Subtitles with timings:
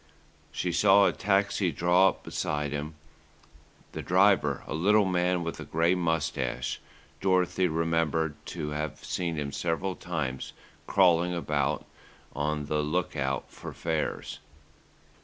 [0.51, 2.95] She saw a taxi draw up beside him.
[3.91, 6.81] The driver, a little man with a grey moustache,
[7.19, 10.53] Dorothy remembered to have seen him several times
[10.87, 11.85] "crawling" about
[12.35, 14.39] on the look out for fares.